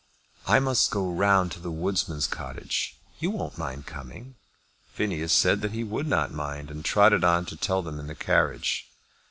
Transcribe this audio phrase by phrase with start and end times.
[0.47, 2.97] "I must go round by the woodman's cottage.
[3.19, 4.33] You won't mind coming?"
[4.87, 8.15] Phineas said that he would not mind, and trotted on to tell them in the
[8.15, 8.89] carriage.